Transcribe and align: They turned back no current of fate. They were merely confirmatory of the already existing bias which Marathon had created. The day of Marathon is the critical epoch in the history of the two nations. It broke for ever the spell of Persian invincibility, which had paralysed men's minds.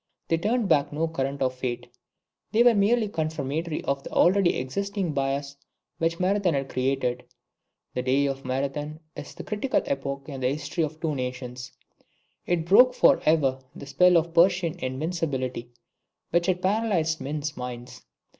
They 0.29 0.39
turned 0.39 0.67
back 0.67 0.91
no 0.91 1.07
current 1.07 1.43
of 1.43 1.53
fate. 1.53 1.87
They 2.51 2.63
were 2.63 2.73
merely 2.73 3.07
confirmatory 3.07 3.83
of 3.83 4.01
the 4.01 4.09
already 4.09 4.57
existing 4.57 5.13
bias 5.13 5.55
which 5.99 6.19
Marathon 6.19 6.55
had 6.55 6.69
created. 6.69 7.23
The 7.93 8.01
day 8.01 8.25
of 8.25 8.43
Marathon 8.43 8.99
is 9.15 9.35
the 9.35 9.43
critical 9.43 9.79
epoch 9.85 10.23
in 10.27 10.41
the 10.41 10.47
history 10.49 10.83
of 10.83 10.95
the 10.95 11.01
two 11.01 11.13
nations. 11.13 11.71
It 12.47 12.65
broke 12.65 12.95
for 12.95 13.21
ever 13.27 13.59
the 13.75 13.85
spell 13.85 14.17
of 14.17 14.33
Persian 14.33 14.75
invincibility, 14.79 15.71
which 16.31 16.47
had 16.47 16.63
paralysed 16.63 17.21
men's 17.21 17.55
minds. 17.55 18.01